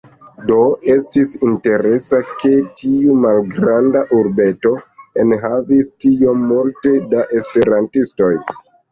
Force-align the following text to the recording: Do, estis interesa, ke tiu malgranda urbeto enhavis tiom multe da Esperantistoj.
Do, 0.49 0.55
estis 0.91 1.31
interesa, 1.47 2.21
ke 2.43 2.49
tiu 2.79 3.17
malgranda 3.25 4.01
urbeto 4.19 4.71
enhavis 5.25 5.91
tiom 6.05 6.41
multe 6.53 6.95
da 7.13 7.21
Esperantistoj. 7.41 8.31